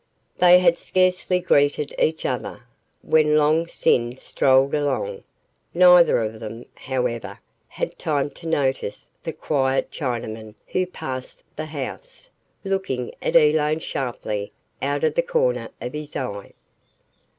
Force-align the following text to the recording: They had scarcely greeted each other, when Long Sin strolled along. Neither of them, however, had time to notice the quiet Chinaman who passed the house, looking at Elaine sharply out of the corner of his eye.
They 0.39 0.57
had 0.57 0.79
scarcely 0.79 1.39
greeted 1.39 1.93
each 1.99 2.25
other, 2.25 2.63
when 3.03 3.35
Long 3.35 3.67
Sin 3.67 4.17
strolled 4.17 4.73
along. 4.73 5.23
Neither 5.75 6.23
of 6.23 6.39
them, 6.39 6.65
however, 6.73 7.37
had 7.67 7.99
time 7.99 8.31
to 8.31 8.47
notice 8.47 9.11
the 9.21 9.31
quiet 9.31 9.91
Chinaman 9.91 10.55
who 10.69 10.87
passed 10.87 11.43
the 11.55 11.67
house, 11.67 12.31
looking 12.63 13.13
at 13.21 13.35
Elaine 13.35 13.77
sharply 13.77 14.51
out 14.81 15.03
of 15.03 15.13
the 15.13 15.21
corner 15.21 15.69
of 15.79 15.93
his 15.93 16.15
eye. 16.15 16.53